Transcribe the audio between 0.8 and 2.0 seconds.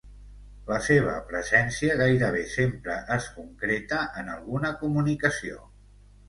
seva presència